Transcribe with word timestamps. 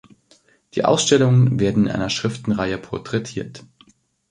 Die 0.73 0.83
Ausstellungen 0.83 1.59
werden 1.59 1.85
in 1.85 1.91
einer 1.91 2.09
Schriftenreihe 2.09 2.79
porträtiert. 2.79 3.63